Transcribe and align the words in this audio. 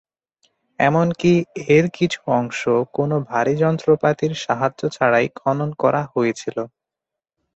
এমনকি 0.79 1.31
এর 1.69 1.85
কিছু 1.97 2.19
অংশ 2.31 2.61
কোনো 2.93 3.15
ভারী 3.29 3.53
যন্ত্রপাতির 3.63 4.33
সাহায্য 4.43 4.81
ছাড়াই 4.95 5.27
খনন 5.39 5.69
করা 5.81 6.01
হয়েছিল। 6.13 6.57